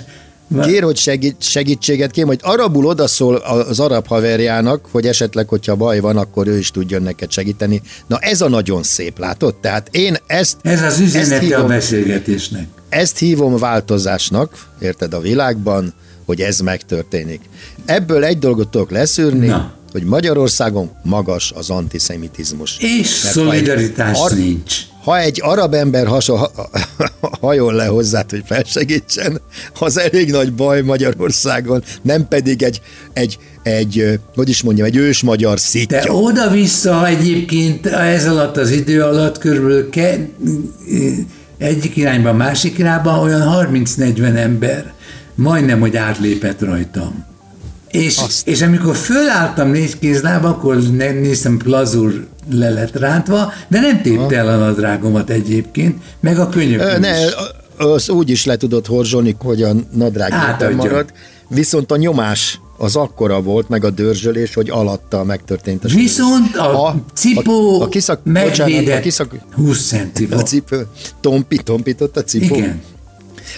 Kér, 0.64 0.84
hogy 0.84 0.98
segít, 0.98 1.36
segítséget 1.40 2.12
kér, 2.12 2.26
majd 2.26 2.40
arabul 2.44 2.86
odaszól 2.86 3.36
az 3.36 3.80
arab 3.80 4.08
haverjának, 4.08 4.86
hogy 4.92 5.06
esetleg, 5.08 5.48
hogyha 5.48 5.76
baj 5.76 6.00
van, 6.00 6.18
akkor 6.18 6.48
ő 6.48 6.58
is 6.58 6.72
tudjon 6.72 7.02
neked 7.02 7.32
segíteni. 7.32 7.82
Na 8.08 8.18
ez 8.20 8.42
a 8.42 8.50
nagyon 8.50 8.84
szép, 8.84 9.20
látod? 9.20 9.56
Tehát 9.56 9.88
én 9.92 10.16
ezt, 10.28 10.58
Ez 10.62 10.82
az 10.82 10.86
ezt, 10.94 11.00
üzenete 11.02 11.36
a 11.36 11.40
hívom, 11.40 11.68
beszélgetésnek. 11.68 12.68
ezt 12.90 13.18
hívom 13.18 13.58
változásnak, 13.58 14.68
érted, 14.82 15.14
a 15.14 15.20
világban, 15.20 15.94
hogy 16.26 16.42
ez 16.42 16.60
megtörténik. 16.60 17.42
Ebből 17.86 18.24
egy 18.24 18.40
dolgot 18.40 18.68
tudok 18.70 18.92
leszűrni, 18.92 19.48
Na. 19.48 19.74
hogy 19.92 20.04
Magyarországon 20.04 20.92
magas 21.04 21.52
az 21.56 21.70
antiszemitizmus. 21.70 22.78
És 22.80 23.24
Mert 23.24 23.36
szolidaritás 23.36 24.20
ar- 24.20 24.36
nincs. 24.38 24.76
Ha 25.04 25.20
egy 25.20 25.40
arab 25.44 25.74
ember 25.74 26.08
haso, 26.08 26.36
ha, 26.36 26.52
hajol 27.42 27.74
le 27.74 27.86
hozzád, 27.86 28.30
hogy 28.30 28.44
felsegítsen, 28.46 29.42
az 29.80 29.98
elég 30.00 30.32
nagy 30.32 30.54
baj 30.54 30.82
Magyarországon, 30.82 31.84
nem 32.02 32.28
pedig 32.28 32.64
egy, 32.64 32.82
egy, 33.14 33.38
egy 33.64 34.20
hogy 34.36 34.50
is 34.50 34.62
mondjam, 34.62 34.88
egy 34.88 34.96
ős 34.96 35.22
magyar 35.22 35.54
De 35.54 35.60
szitja. 35.60 36.14
oda-vissza 36.14 37.08
egyébként 37.08 37.86
ez 37.86 38.28
alatt 38.28 38.58
az 38.58 38.72
idő 38.72 39.02
alatt 39.02 39.38
körülbelül 39.38 39.90
ke, 39.90 40.28
egyik 41.58 41.98
irányba, 41.98 42.34
másik 42.34 42.78
irányba 42.78 43.20
olyan 43.20 43.70
30-40 43.72 44.36
ember 44.36 44.94
majdnem, 45.36 45.80
hogy 45.80 45.98
átlépett 45.98 46.62
rajtam. 46.62 47.33
És, 47.94 48.18
Azt. 48.18 48.48
és 48.48 48.62
amikor 48.62 48.96
fölálltam 48.96 49.70
négy 49.70 50.00
kézláb, 50.00 50.46
akkor 50.46 50.84
néztem 50.98 51.58
plazur 51.58 52.26
le 52.52 52.70
lett 52.70 52.96
rántva, 52.96 53.54
de 53.68 53.80
nem 53.80 54.02
tépte 54.02 54.36
el 54.36 54.48
a 54.48 54.56
nadrágomat 54.56 55.30
egyébként, 55.30 56.04
meg 56.20 56.40
a 56.40 56.50
könyököm 56.50 57.00
Ne, 57.02 57.26
is. 57.26 57.32
az 57.78 58.10
úgy 58.10 58.30
is 58.30 58.46
le 58.46 58.56
tudod 58.58 58.86
horzsolni, 58.86 59.36
hogy 59.40 59.64
a 59.64 59.74
nadrág 59.92 60.34
marad, 60.76 61.14
viszont 61.48 61.92
a 61.92 61.98
nyomás 61.98 62.60
az 62.78 62.96
akkora 62.96 63.42
volt, 63.42 63.70
meg 63.70 63.84
a 63.84 63.90
dörzsölés, 63.90 64.54
hogy 64.54 64.70
alatta 64.70 65.24
megtörtént 65.24 65.84
a 65.84 65.88
sérülés. 65.88 66.10
Viszont 66.10 66.56
a, 66.56 66.96
cipó 67.14 67.82
a, 67.82 67.84
a 67.84 67.88
kiszak, 67.90 68.20
megvédett 68.24 68.68
bocsánat, 68.68 69.00
a 69.00 69.00
kiszak, 69.00 69.36
20 69.56 69.88
centival. 69.88 70.40
a 70.40 70.44
cipő, 70.44 70.88
tompi, 71.22 71.58
tompított 71.58 72.18
a 72.18 72.24
cipó. 72.24 72.56
Igen. 72.56 72.82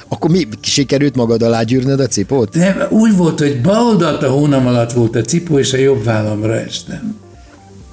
Akkor 0.07 0.29
mi, 0.29 0.47
sikerült 0.61 1.15
magad 1.15 1.41
alá 1.41 1.61
gyűrnöd 1.63 1.99
a 1.99 2.07
cipót? 2.07 2.53
Nem, 2.53 2.77
úgy 2.89 3.15
volt, 3.15 3.39
hogy 3.39 3.61
bal 3.61 4.01
a 4.03 4.27
hónam 4.29 4.67
alatt 4.67 4.91
volt 4.91 5.15
a 5.15 5.21
cipó, 5.21 5.59
és 5.59 5.73
a 5.73 5.77
jobb 5.77 6.03
vállamra 6.03 6.59
estem. 6.59 7.15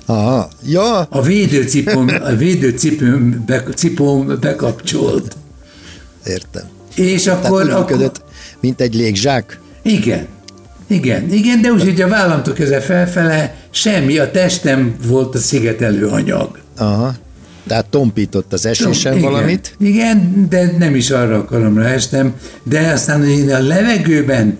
Aha, 0.06 0.48
ja, 0.66 0.98
A 1.00 1.22
védőcipőm, 1.22 2.08
a 2.22 2.34
védőcipőm 2.34 3.42
be, 3.46 3.62
cipóm 3.74 4.38
bekapcsolt. 4.40 5.36
értem. 6.26 6.64
És 6.94 7.22
Tehát 7.22 7.44
akkor, 7.44 7.62
úgy 7.64 7.70
akkor 7.70 8.10
mint 8.60 8.80
egy 8.80 8.94
légzsák. 8.94 9.60
igen, 9.82 10.26
igen, 10.86 11.32
igen, 11.32 11.60
de 11.60 11.70
úgy, 11.72 11.82
hogy 11.82 12.00
a 12.00 12.08
vállamtól 12.08 12.54
kezdve 12.54 12.80
felfele 12.80 13.54
semmi, 13.70 14.18
a 14.18 14.30
testem 14.30 14.96
volt 15.06 15.34
a 15.34 15.38
szigetelő 15.38 16.06
anyag. 16.06 16.58
Aha. 16.76 17.14
Tehát 17.66 17.86
tompított 17.86 18.52
az 18.52 18.66
esésen 18.66 19.16
igen, 19.16 19.30
valamit. 19.30 19.74
Igen, 19.78 20.46
de 20.48 20.74
nem 20.78 20.94
is 20.94 21.10
arra 21.10 21.36
akaromra 21.36 21.84
estem, 21.84 22.34
de 22.62 22.80
aztán, 22.90 23.18
hogy 23.20 23.28
én 23.28 23.54
a 23.54 23.60
levegőben 23.62 24.58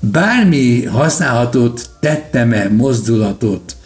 bármi 0.00 0.84
használhatót 0.84 1.90
tettem-e, 2.00 2.68
mozdulatot, 2.68 3.76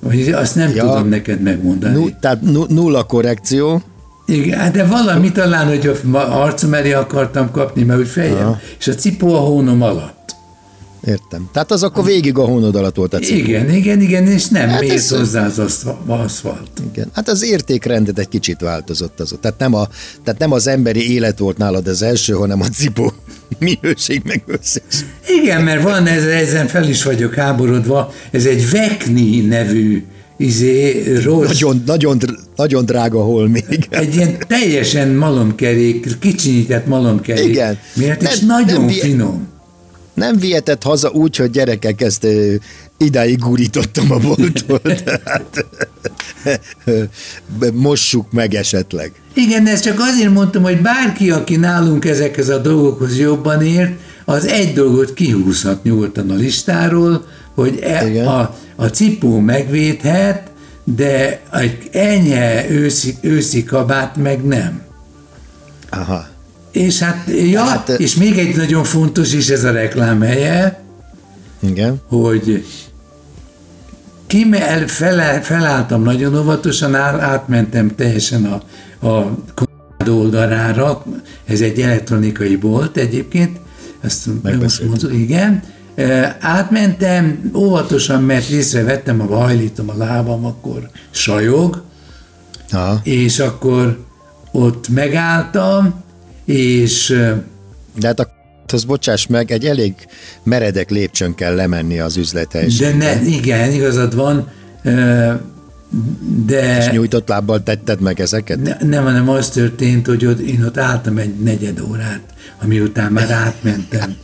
vagy 0.00 0.28
azt 0.28 0.54
nem 0.54 0.74
Ja. 0.74 0.82
tudom 0.84 1.08
neked 1.08 1.40
megmondani. 1.40 1.94
Nu, 1.94 2.08
tehát 2.20 2.40
nu, 2.40 2.64
nulla 2.68 3.02
korrekció. 3.04 3.82
Igen, 4.26 4.58
hát 4.58 4.72
de 4.72 4.84
valami 4.84 5.32
talán, 5.32 5.66
hogy 5.66 5.86
a 6.12 6.18
arcom 6.18 6.74
elé 6.74 6.92
akartam 6.92 7.50
kapni, 7.50 7.82
mert 7.82 8.00
úgy 8.00 8.08
fejem, 8.08 8.36
Aha. 8.36 8.60
és 8.78 8.88
a 8.88 8.94
cipó 8.94 9.34
a 9.34 9.38
hónom 9.38 9.82
alatt. 9.82 10.15
Értem. 11.06 11.48
Tehát 11.52 11.70
az 11.70 11.82
akkor 11.82 12.04
végig 12.04 12.38
a 12.38 12.44
hónod 12.44 12.74
alatt 12.76 12.96
volt 12.96 13.14
a 13.14 13.18
cipő. 13.18 13.38
Igen, 13.38 13.70
igen, 13.74 14.00
igen, 14.00 14.26
és 14.26 14.46
nem 14.48 14.68
Hát 14.68 14.80
mész 14.80 14.92
ez- 14.92 15.08
hozzá 15.18 15.46
az 15.46 15.58
aszfa- 15.58 15.98
aszfalt. 16.06 16.70
Igen. 16.92 17.08
Hát 17.12 17.28
az 17.28 17.42
értékrendet 17.44 18.18
egy 18.18 18.28
kicsit 18.28 18.60
változott 18.60 19.20
azok. 19.20 19.40
Tehát 19.40 19.58
nem, 19.58 19.74
a, 19.74 19.88
tehát 20.24 20.40
nem 20.40 20.52
az 20.52 20.66
emberi 20.66 21.12
élet 21.12 21.38
volt 21.38 21.56
nálad 21.58 21.86
az 21.86 22.02
első, 22.02 22.32
hanem 22.32 22.60
a 22.60 22.68
cipó 22.68 23.12
minőség 23.58 24.22
megőrzés. 24.24 24.82
Igen, 25.42 25.62
mert 25.62 25.82
van, 25.82 26.06
ez, 26.06 26.24
ezen 26.24 26.66
fel 26.66 26.88
is 26.88 27.02
vagyok 27.02 27.34
háborodva, 27.34 28.12
ez 28.30 28.46
egy 28.46 28.70
Vekni 28.70 29.40
nevű 29.40 30.04
izé, 30.36 31.02
rossz, 31.22 31.46
Nagyon, 31.46 31.82
nagyon, 31.86 32.18
nagyon 32.56 32.84
drága 32.84 33.22
hol 33.22 33.48
még. 33.48 33.86
egy 33.90 34.14
ilyen 34.14 34.36
teljesen 34.46 35.08
malomkerék, 35.08 36.18
kicsinyített 36.18 36.86
malomkerék. 36.86 37.48
Igen. 37.48 37.78
Miért? 37.94 38.22
És 38.22 38.38
Nem- 38.38 38.46
nagyon 38.46 38.84
nem 38.84 38.88
finom. 38.94 39.54
Nem 40.16 40.38
vihetett 40.38 40.82
haza 40.82 41.10
úgy, 41.10 41.36
hogy 41.36 41.50
gyerekek 41.50 42.00
ezt 42.00 42.24
ö, 42.24 42.54
idáig 42.98 43.38
gurítottam 43.38 44.12
a 44.12 44.18
boltból. 44.18 44.80
Tehát, 45.04 45.66
ö, 46.84 47.02
mossuk 47.72 48.32
meg 48.32 48.54
esetleg. 48.54 49.12
Igen, 49.34 49.64
de 49.64 49.70
ezt 49.70 49.84
csak 49.84 50.00
azért 50.00 50.32
mondtam, 50.32 50.62
hogy 50.62 50.80
bárki, 50.80 51.30
aki 51.30 51.56
nálunk 51.56 52.04
ezekhez 52.04 52.48
a 52.48 52.58
dolgokhoz 52.58 53.18
jobban 53.18 53.62
ért, 53.62 53.92
az 54.24 54.46
egy 54.46 54.72
dolgot 54.72 55.14
kihúzhat 55.14 55.82
nyugodtan 55.82 56.30
a 56.30 56.34
listáról, 56.34 57.26
hogy 57.54 57.78
e, 57.82 58.08
Igen. 58.08 58.26
a, 58.26 58.56
a 58.76 58.86
cipó 58.86 59.38
megvédhet, 59.38 60.50
de 60.84 61.40
egy 61.52 61.88
enyhe 61.92 62.70
őszi, 62.70 63.14
őszi 63.20 63.64
kabát 63.64 64.16
meg 64.16 64.44
nem. 64.44 64.82
Aha. 65.90 66.26
És 66.76 66.98
hát, 66.98 67.28
ja, 67.50 67.64
Hát, 67.64 67.88
és 67.88 68.14
még 68.14 68.38
egy 68.38 68.56
nagyon 68.56 68.84
fontos 68.84 69.32
is 69.32 69.48
ez 69.48 69.64
a 69.64 69.70
reklám 69.70 70.20
helye, 70.20 70.80
Igen. 71.60 72.00
hogy 72.08 72.64
kimel, 74.26 74.86
fel, 74.86 75.42
felálltam 75.42 76.02
nagyon 76.02 76.38
óvatosan, 76.38 76.94
átmentem 76.94 77.94
teljesen 77.94 78.44
a, 78.44 78.62
a 79.06 79.36
oldalára, 80.08 81.04
ez 81.44 81.60
egy 81.60 81.80
elektronikai 81.80 82.56
bolt 82.56 82.96
egyébként, 82.96 83.58
ezt 84.00 84.26
mondom, 84.26 85.12
igen, 85.12 85.62
átmentem 86.40 87.50
óvatosan, 87.54 88.22
mert 88.22 88.48
észrevettem, 88.48 89.18
ha 89.18 89.36
hajlítom 89.36 89.90
a 89.90 89.96
lábam, 89.96 90.44
akkor 90.44 90.90
sajog, 91.10 91.82
Aha. 92.70 93.00
és 93.02 93.38
akkor 93.38 94.04
ott 94.52 94.88
megálltam, 94.88 96.04
és 96.46 97.08
De 97.98 98.06
hát 98.06 98.20
a 98.20 98.34
az 98.72 98.84
bocsáss 98.84 99.26
meg, 99.26 99.50
egy 99.50 99.64
elég 99.64 99.94
meredek 100.42 100.90
lépcsőn 100.90 101.34
kell 101.34 101.54
lemenni 101.54 101.98
az 101.98 102.16
üzlethelyiségbe. 102.16 103.04
de 103.04 103.14
ne, 103.14 103.26
igen, 103.26 103.72
igazad 103.72 104.14
van, 104.14 104.50
de... 106.46 106.76
És 106.78 106.90
nyújtott 106.90 107.28
lábbal 107.28 107.62
tetted 107.62 108.00
meg 108.00 108.20
ezeket? 108.20 108.62
Ne, 108.62 108.76
nem, 108.88 109.04
hanem 109.04 109.28
az 109.28 109.48
történt, 109.48 110.06
hogy 110.06 110.26
ott, 110.26 110.38
én 110.38 110.64
ott 110.64 110.78
álltam 110.78 111.18
egy 111.18 111.34
negyed 111.34 111.80
órát, 111.80 112.20
ami 112.62 112.80
után 112.80 113.12
már 113.12 113.30
átmentem, 113.30 114.16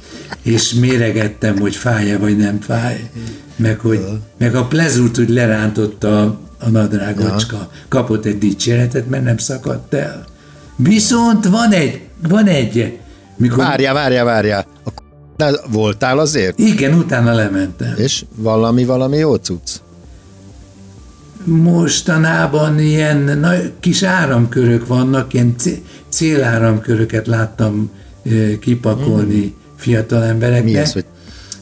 és 0.42 0.72
méregettem, 0.72 1.58
hogy 1.58 1.76
fáj-e 1.76 2.18
vagy 2.18 2.36
nem 2.36 2.60
fáj, 2.60 3.10
meg, 3.56 3.78
hogy, 3.78 4.00
meg 4.38 4.54
a 4.54 4.66
plezurt 4.66 5.18
úgy 5.18 5.28
lerántotta 5.28 6.22
a, 6.22 6.40
a 6.58 6.68
nadrágocska, 6.68 7.70
kapott 7.88 8.24
egy 8.24 8.38
dicséretet, 8.38 9.08
mert 9.08 9.24
nem 9.24 9.36
szakadt 9.36 9.94
el. 9.94 10.24
Viszont 10.82 11.46
van 11.46 11.72
egy, 11.72 12.00
van 12.28 12.46
egy, 12.46 12.98
mikor, 13.36 13.56
Várjál, 13.58 13.94
várjál, 13.94 14.24
várjál. 14.24 14.66
A 14.84 14.90
voltál 15.70 16.18
azért? 16.18 16.58
igen, 16.58 16.94
utána 16.94 17.32
lementem. 17.34 17.94
És 17.96 18.24
valami, 18.36 18.84
valami 18.84 19.16
jó 19.16 19.34
cucc? 19.34 19.70
mostanában 21.44 22.78
ilyen 22.78 23.38
nagy, 23.40 23.72
kis 23.80 24.02
áramkörök 24.02 24.86
vannak, 24.86 25.32
ilyen 25.34 25.54
c- 25.56 25.80
céláramköröket 26.08 27.26
láttam 27.26 27.90
ö, 28.24 28.58
kipakolni 28.58 29.54
fiatal 29.76 30.22
embereknek. 30.24 30.64
Mi 30.64 30.76
ez, 30.76 30.92
hogy 30.92 31.04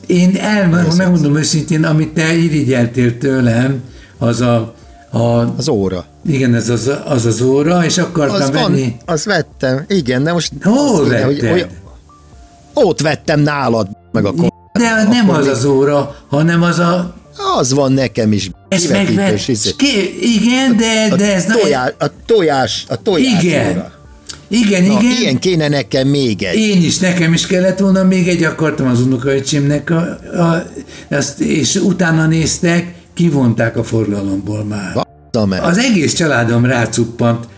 Én 0.07 0.37
el, 0.37 0.79
ez 0.79 0.97
megmondom 0.97 1.37
őszintén, 1.37 1.85
amit 1.85 2.09
te 2.15 2.35
irigyeltél 2.37 3.19
tőlem, 3.19 3.83
az 4.19 4.41
a, 4.41 4.75
a 5.11 5.19
az 5.57 5.69
óra. 5.69 6.05
Igen, 6.27 6.55
ez 6.55 6.69
az, 6.69 6.91
az 7.05 7.27
az 7.27 7.41
óra, 7.41 7.85
és 7.85 7.99
akartam 7.99 8.41
Az 8.41 8.51
van, 8.51 8.63
venni. 8.73 8.97
az 9.05 9.25
vettem, 9.25 9.85
igen, 9.89 10.23
de 10.23 10.33
most... 10.33 10.53
Hol 10.63 10.79
azt 10.79 11.03
kéne, 11.03 11.23
hogy 11.25 11.35
vetted? 11.41 11.53
olyan- 11.53 11.69
Ott 12.75 13.01
vettem 13.01 13.41
nálad, 13.41 13.89
meg 14.13 14.25
a 14.25 14.33
De 14.73 15.07
nem 15.11 15.29
akkor 15.31 15.41
az 15.41 15.47
az 15.47 15.65
óra, 15.65 16.17
hanem 16.29 16.63
az 16.63 16.79
a... 16.79 17.15
Az 17.59 17.73
van 17.73 17.93
nekem 17.93 18.33
is. 18.33 18.51
Ez 18.69 18.87
megvet... 18.87 19.49
izé. 19.49 19.71
Igen, 20.21 20.77
de, 20.77 21.09
A 21.11 21.17
de 21.17 21.35
ez... 21.35 21.45
na- 21.45 21.55
tojás, 21.55 21.93
a 21.99 22.07
tojás, 22.27 22.85
a 22.89 23.03
tojás 23.03 23.43
Igen. 23.43 23.71
óra. 23.71 23.93
Igen, 24.49 24.85
Na, 24.85 24.93
igen. 25.01 25.21
ilyen 25.21 25.39
kéne 25.39 25.69
nekem 25.69 26.09
még 26.09 26.43
egy. 26.43 26.57
Én 26.59 26.83
is, 26.83 26.99
nekem 26.99 27.33
is 27.33 27.47
kellett 27.47 27.79
volna, 27.79 28.03
még 28.03 28.29
egy 28.29 28.43
akartam 28.43 28.87
az 28.87 29.01
unokaöcsémnek, 29.01 29.91
a, 29.91 29.97
a, 30.43 30.65
azt, 31.11 31.41
és 31.41 31.75
utána 31.75 32.27
néztek, 32.27 32.95
kivonták 33.15 33.77
a 33.77 33.85
forgalomból 33.85 34.65
már. 34.65 34.93
Bassza 34.95 35.09
meg. 35.47 35.63
Az 35.63 35.79
egész 35.79 36.15
családom 36.15 36.65
rácuppant. 36.65 37.49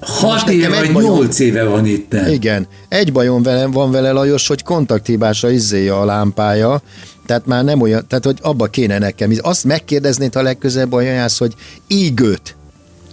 Hat 0.00 0.48
éve 0.48 0.68
vagy 0.68 0.92
nyolc 0.92 1.38
éve 1.38 1.64
van 1.64 1.86
itt. 1.86 2.14
Igen. 2.28 2.66
Egy 2.88 3.12
bajom 3.12 3.42
velem 3.42 3.70
van 3.70 3.90
vele, 3.90 4.10
Lajos, 4.10 4.46
hogy 4.46 4.62
kontakthibásra 4.62 5.50
izzéja 5.50 6.00
a 6.00 6.04
lámpája, 6.04 6.82
tehát 7.26 7.46
már 7.46 7.64
nem 7.64 7.80
olyan, 7.80 8.04
tehát 8.08 8.24
hogy 8.24 8.38
abba 8.42 8.66
kéne 8.66 8.98
nekem. 8.98 9.32
Azt 9.40 9.64
megkérdeznéd, 9.64 10.34
ha 10.34 10.42
legközelebb 10.42 11.00
jársz, 11.00 11.38
hogy 11.38 11.54
ígőt 11.86 12.56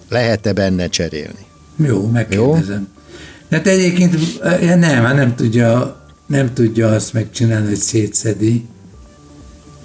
lehet-e 0.10 0.54
benne 0.54 0.88
cserélni? 0.88 1.46
Jó, 1.76 2.08
megkérdezem. 2.08 2.88
De 3.50 3.56
hát 3.56 3.68
egyébként 3.68 4.16
eh, 4.42 4.76
nem, 4.76 5.04
hát 5.04 5.16
nem 5.16 5.36
tudja, 5.36 6.02
nem 6.26 6.54
tudja 6.54 6.88
azt 6.88 7.14
megcsinálni, 7.14 7.68
hogy 7.68 7.76
szétszedi. 7.76 8.66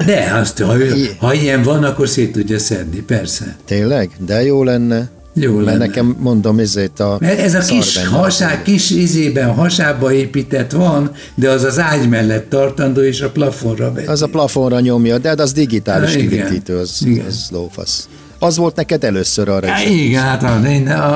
De 0.07 0.35
azt, 0.40 0.59
ha, 0.59 0.78
ő, 0.78 1.09
ha 1.19 1.35
ilyen 1.35 1.62
van, 1.62 1.85
akkor 1.85 2.09
szét 2.09 2.33
tudja 2.33 2.59
szedni, 2.59 3.00
persze. 3.00 3.57
Tényleg? 3.64 4.11
De 4.26 4.43
jó 4.43 4.62
lenne. 4.62 5.09
Jó 5.40 5.55
Mert 5.55 5.67
lenne. 5.67 5.78
nekem 5.78 6.17
mondom, 6.19 6.59
ezért 6.59 7.00
a... 7.00 7.17
Mert 7.21 7.38
ez 7.38 7.55
a 7.55 7.59
kis, 7.59 8.07
hasá, 8.07 8.62
kis 8.62 8.90
izében, 8.90 9.55
hasába 9.55 10.12
épített 10.12 10.73
van, 10.73 11.11
de 11.35 11.50
az 11.50 11.64
az 11.64 11.78
ágy 11.78 12.09
mellett 12.09 12.50
tartandó, 12.50 13.00
és 13.00 13.21
a 13.21 13.31
plafonra 13.31 13.93
veti. 13.93 14.07
Az 14.07 14.23
a 14.23 14.26
plafonra 14.26 14.81
nyomja, 14.81 15.19
de 15.19 15.28
hát 15.28 15.40
az 15.40 15.52
digitális 15.52 16.14
igen. 16.14 16.28
kivetítő, 16.28 16.76
az, 16.76 16.99
Igen. 17.05 17.26
az 17.26 17.49
lófasz. 17.50 18.09
Az 18.38 18.57
volt 18.57 18.76
neked 18.76 19.05
először 19.05 19.49
arra 19.49 19.69
Há, 19.69 19.83
igen, 19.83 20.23
hát 20.23 20.45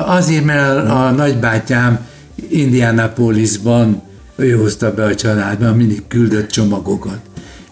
azért, 0.06 0.44
mert 0.44 0.88
a, 0.88 1.06
a 1.06 1.10
nagybátyám 1.10 2.06
Indianapolisban 2.50 4.02
ő 4.36 4.50
hozta 4.50 4.94
be 4.94 5.04
a 5.04 5.14
családba, 5.14 5.74
mindig 5.74 6.02
küldött 6.08 6.50
csomagokat. 6.50 7.18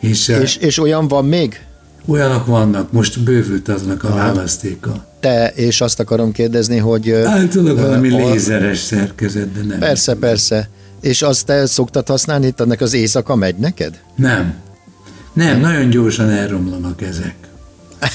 És, 0.01 0.29
és 0.29 0.39
És, 0.41 0.57
és 0.57 0.79
olyan 0.79 1.09
van 1.09 1.25
még? 1.25 1.61
olyanok 2.07 2.47
vannak, 2.47 2.93
most 2.93 3.21
bővült 3.21 3.69
aznak 3.69 4.05
a 4.05 4.15
választéka. 4.15 5.05
Te, 5.21 5.47
és 5.55 5.81
azt 5.81 6.01
akarom 6.01 6.33
kérdezni, 6.33 6.77
hogy... 6.77 7.09
ö, 7.09 7.25
Általában 7.25 7.79
ö, 7.79 7.87
valami 7.87 8.11
a- 8.23 8.31
lézeres 8.31 8.79
szerkezet, 8.79 9.53
de 9.53 9.61
nem. 9.63 9.79
Persze, 9.79 10.15
persze. 10.15 10.69
És 11.01 11.23
azt 11.23 11.47
te 11.47 11.67
szoktad 11.67 12.09
használni, 12.09 12.47
itt 12.47 12.61
annak 12.61 12.81
az 12.81 12.93
éjszaka 12.93 13.35
megy 13.35 13.57
neked? 13.57 14.01
Nem. 14.17 14.55
Nem, 15.33 15.61
nagyon 15.61 15.91
gyorsan 15.91 16.31
elromlanak 16.31 17.03
ezek. 17.03 17.35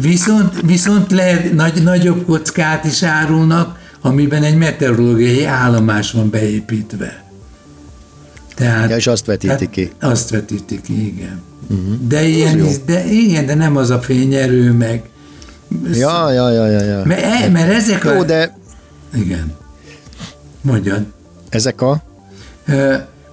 Viszont, 0.00 0.54
viszont 0.64 1.12
lehet, 1.12 1.52
nagy, 1.52 1.82
nagyobb 1.82 2.24
kockát 2.24 2.84
is 2.84 3.02
árulnak, 3.02 3.78
amiben 4.00 4.42
egy 4.42 4.56
meteorológiai 4.56 5.44
állomás 5.44 6.10
van 6.12 6.30
beépítve. 6.30 7.24
Tehát, 8.56 8.90
Ja, 8.90 8.96
és 8.96 9.06
azt 9.06 9.26
vetíti 9.26 9.70
ki. 9.70 9.90
Mhm. 10.00 10.10
Azt 10.10 10.30
vetíti 10.30 10.80
ki, 10.80 11.06
igen. 11.06 11.42
Uh-huh. 11.70 11.94
De, 12.08 12.22
ilyen, 12.24 12.64
is- 12.64 12.84
de, 12.84 13.04
igen, 13.04 13.46
de 13.46 13.54
nem 13.54 13.76
az 13.76 13.90
a 13.90 14.00
fényerő, 14.00 14.72
meg... 14.72 15.02
Ja, 15.92 16.32
ja, 16.32 16.50
ja, 16.50 16.66
ja, 16.66 16.80
ja. 16.82 17.02
Mert, 17.04 17.22
e- 17.22 17.48
mert 17.48 17.70
ezek 17.72 18.04
a... 18.04 18.12
Jó, 18.14 18.22
de 18.24 18.56
Igen. 19.14 19.52
Mondjad. 20.60 21.02
ezek 21.48 21.80
a... 21.82 22.02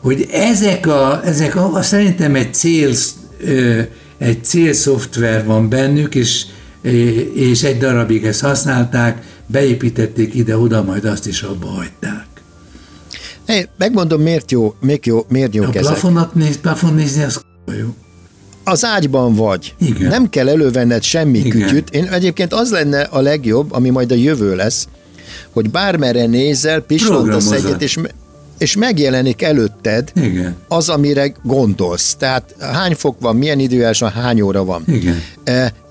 Hogy 0.01 0.27
ezek 0.32 0.88
a, 0.88 1.22
ezek 1.25 1.56
a, 1.56 1.82
szerintem 1.82 2.36
egy 2.36 2.53
cél, 2.53 2.92
egy 4.18 4.44
célszoftver 4.44 5.46
van 5.46 5.70
bennük, 5.70 6.16
és, 6.16 6.46
és 7.33 7.64
egy 7.64 7.77
darabig 7.77 8.25
ezt 8.25 8.42
használták, 8.42 9.24
beépítették 9.46 10.33
ide-oda, 10.33 10.83
majd 10.83 11.05
azt 11.05 11.27
is 11.27 11.42
abba 11.42 11.68
hagyták. 11.68 12.25
Hey, 13.53 13.68
megmondom, 13.77 14.22
miért 14.22 14.51
jó, 14.51 14.74
miért 14.79 15.05
jó, 15.05 15.25
miért 15.29 15.55
jó 15.55 15.63
A 15.63 15.68
ezek. 15.68 15.81
plafonat 15.81 16.33
néz, 16.35 16.57
plafon 16.61 16.94
nézni, 16.94 17.24
az 17.24 17.42
jó. 17.79 17.87
Az 18.63 18.85
ágyban 18.85 19.35
vagy. 19.35 19.75
Igen. 19.79 20.07
Nem 20.07 20.29
kell 20.29 20.50
elővenned 20.50 21.03
semmi 21.03 21.37
Igen. 21.37 21.50
kütyüt. 21.68 21.89
Én 21.89 22.03
egyébként 22.03 22.53
az 22.53 22.72
lenne 22.72 23.01
a 23.01 23.20
legjobb, 23.22 23.72
ami 23.72 23.89
majd 23.89 24.11
a 24.11 24.16
jövő 24.16 24.55
lesz, 24.55 24.87
hogy 25.51 25.70
bármerre 25.70 26.25
nézel, 26.25 26.81
Programozod. 26.81 27.53
egyet, 27.53 27.81
és, 27.81 27.98
és 28.57 28.75
megjelenik 28.75 29.42
előtted 29.42 30.11
Igen. 30.16 30.55
az, 30.68 30.89
amire 30.89 31.33
gondolsz. 31.44 32.16
Tehát 32.16 32.55
hány 32.59 32.96
fok 32.96 33.20
van, 33.20 33.35
milyen 33.35 33.59
időjárás 33.59 34.00
van, 34.00 34.11
hány 34.11 34.42
óra 34.42 34.63
van. 34.63 34.83
Igen. 34.87 35.22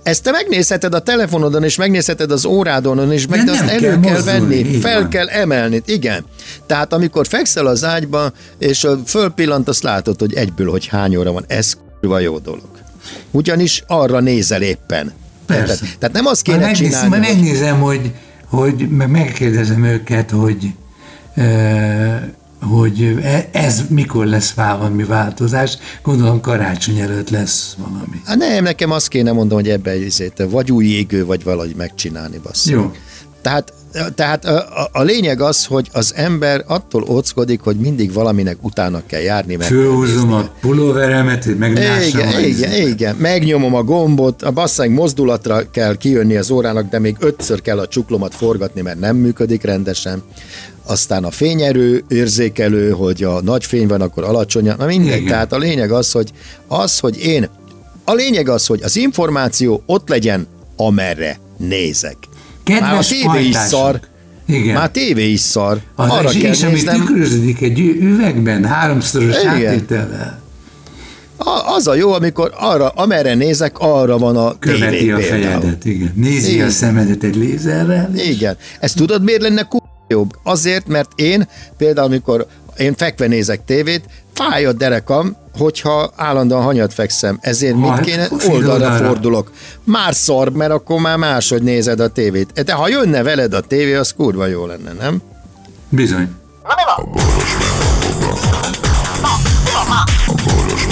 Ezt 0.02 0.22
te 0.22 0.30
megnézheted 0.30 0.94
a 0.94 1.00
telefonodon, 1.00 1.64
és 1.64 1.76
megnézheted 1.76 2.30
az 2.30 2.44
órádon, 2.44 3.12
és 3.12 3.26
meg 3.26 3.38
De 3.38 3.44
de 3.44 3.50
azt 3.50 3.60
elő 3.62 3.80
kell 3.80 4.00
kell, 4.00 4.22
venni, 4.22 4.64
fel 4.80 5.00
van. 5.00 5.08
kell 5.08 5.28
emelni. 5.28 5.82
Igen. 5.86 6.24
Tehát 6.66 6.92
amikor 6.92 7.26
fekszel 7.26 7.66
az 7.66 7.84
ágyba, 7.84 8.32
és 8.58 8.84
ö, 8.84 8.94
fölpillant, 9.06 9.68
azt 9.68 9.82
látod, 9.82 10.20
hogy 10.20 10.34
egyből, 10.34 10.70
hogy 10.70 10.86
hány 10.86 11.16
óra 11.16 11.32
van. 11.32 11.44
Ez 11.46 11.72
kurva 12.00 12.18
jó 12.18 12.38
dolog. 12.38 12.68
Ugyanis 13.30 13.82
arra 13.86 14.20
nézel 14.20 14.62
éppen. 14.62 15.12
Persze. 15.46 15.74
Tehát, 15.78 15.98
tehát 15.98 16.14
nem 16.14 16.26
azt 16.26 16.42
kéne 16.42 16.58
megnéz, 16.58 16.76
csinálni, 16.78 17.08
hogy 17.10 17.18
megnézem, 17.20 17.80
hogy, 17.80 18.10
hogy 18.46 18.88
meg- 18.90 19.08
megkérdezem 19.10 19.84
őket, 19.84 20.30
hogy 20.30 20.66
e, 21.34 22.32
hogy 22.70 23.18
e- 23.22 23.48
ez 23.52 23.82
mikor 23.88 24.26
lesz 24.26 24.50
valami 24.52 25.04
változás. 25.04 25.78
Gondolom 26.02 26.40
karácsony 26.40 26.98
előtt 26.98 27.30
lesz 27.30 27.76
valami. 27.78 28.20
Hát 28.24 28.36
nem, 28.36 28.62
nekem 28.62 28.90
azt 28.90 29.08
kéne 29.08 29.32
mondom, 29.32 29.58
hogy 29.58 29.68
ebbe 29.68 30.04
izét, 30.04 30.46
vagy 30.50 30.72
új 30.72 30.84
égő, 30.84 31.24
vagy 31.24 31.44
valahogy 31.44 31.74
megcsinálni, 31.76 32.38
basszus. 32.42 32.72
Jó. 32.72 32.90
Tehát, 33.42 33.72
tehát 34.14 34.44
a, 34.44 34.82
a, 34.82 34.88
a 34.92 35.02
lényeg 35.02 35.40
az, 35.40 35.64
hogy 35.64 35.88
az 35.92 36.12
ember 36.16 36.64
attól 36.66 37.04
óckodik, 37.08 37.60
hogy 37.60 37.76
mindig 37.76 38.12
valaminek 38.12 38.56
utána 38.60 39.02
kell 39.06 39.20
járni. 39.20 39.56
Meg 39.56 39.70
nézni. 39.70 40.32
a 40.32 40.52
pulóveremet, 40.60 41.44
hogy 41.44 41.56
meglássam. 41.56 42.20
Igen, 42.20 42.44
igen, 42.44 42.88
igen. 42.88 43.16
Megnyomom 43.16 43.74
a 43.74 43.82
gombot, 43.82 44.42
a 44.42 44.50
basszánk 44.50 44.94
mozdulatra 44.94 45.70
kell 45.70 45.96
kijönni 45.96 46.36
az 46.36 46.50
órának, 46.50 46.90
de 46.90 46.98
még 46.98 47.16
ötször 47.18 47.62
kell 47.62 47.78
a 47.78 47.88
csuklomat 47.88 48.34
forgatni, 48.34 48.80
mert 48.80 49.00
nem 49.00 49.16
működik 49.16 49.62
rendesen. 49.62 50.22
Aztán 50.86 51.24
a 51.24 51.30
fényerő 51.30 52.04
érzékelő, 52.08 52.90
hogy 52.90 53.22
a 53.22 53.40
nagy 53.42 53.64
fény 53.64 53.86
van, 53.86 54.00
akkor 54.00 54.24
alacsonyan. 54.24 54.76
Na 54.78 54.86
mindegy, 54.86 55.16
Igen. 55.16 55.26
tehát 55.26 55.52
a 55.52 55.58
lényeg 55.58 55.90
az, 55.92 56.10
hogy 56.12 56.30
az, 56.66 56.98
hogy 56.98 57.24
én, 57.24 57.48
a 58.04 58.12
lényeg 58.12 58.48
az, 58.48 58.66
hogy 58.66 58.82
az 58.82 58.96
információ 58.96 59.82
ott 59.86 60.08
legyen, 60.08 60.46
amerre 60.76 61.38
nézek. 61.56 62.16
Kedves 62.64 62.90
Már 62.90 62.98
a 62.98 63.32
tévé 63.32 63.48
is 63.48 63.56
szar. 63.56 64.00
Igen. 64.46 64.74
Már 64.74 64.90
tévé 64.90 65.28
is 65.30 65.40
szar. 65.40 65.80
Az, 65.94 66.10
Arra 66.10 66.32
és, 66.32 66.40
kell 66.42 66.52
és 66.52 66.62
ami 66.62 66.82
tükröződik 66.82 67.60
egy 67.60 67.78
üvegben, 67.78 68.64
háromszoros 68.64 69.36
áttétellel, 69.44 70.40
az 71.76 71.86
a 71.86 71.94
jó, 71.94 72.12
amikor 72.12 72.52
arra, 72.58 72.88
amerre 72.88 73.34
nézek, 73.34 73.78
arra 73.78 74.18
van 74.18 74.36
a 74.36 74.58
követi 74.58 74.96
tévé 74.96 75.10
a 75.10 75.16
például. 75.16 75.42
fejedet, 75.42 75.84
igen. 75.84 76.12
Nézi 76.16 76.52
Igen. 76.52 76.66
a 76.66 76.70
szemedet 76.70 77.22
egy 77.22 77.36
lézerrel. 77.36 78.10
Igen. 78.14 78.56
Ezt 78.80 78.96
tudod, 78.96 79.22
miért 79.22 79.42
lenne 79.42 79.62
ku- 79.62 79.82
jobb? 80.12 80.30
Azért, 80.42 80.86
mert 80.86 81.10
én 81.14 81.48
például, 81.76 82.06
amikor 82.06 82.46
én 82.76 82.94
fekve 82.96 83.26
nézek 83.26 83.64
tévét, 83.64 84.04
fáj 84.34 84.64
a 84.64 84.72
derekam, 84.72 85.36
hogyha 85.58 86.12
állandóan 86.16 86.62
hanyat 86.62 86.94
fekszem. 86.94 87.38
Ezért 87.40 87.76
mit 87.76 87.88
Hát, 87.88 88.00
kéne? 88.00 88.28
fél 88.38 88.50
Oldalra 88.52 88.96
fordulok. 88.96 89.50
Már 89.84 90.14
szar, 90.14 90.48
mert 90.48 90.70
akkor 90.72 91.00
már 91.00 91.16
máshogy 91.16 91.62
nézed 91.62 92.00
a 92.00 92.08
tévét. 92.08 92.62
De 92.64 92.72
ha 92.72 92.88
jönne 92.88 93.22
veled 93.22 93.54
a 93.54 93.60
tévé, 93.60 93.94
az 93.94 94.14
kurva 94.16 94.46
jó 94.46 94.66
lenne, 94.66 94.92
nem? 94.92 95.22
Bizony. 95.88 96.30
A 96.96 97.02
boros 97.04 97.56
meg 97.56 97.70
a 99.22 100.32
boga. 100.32 100.91